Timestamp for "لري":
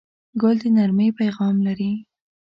1.67-1.91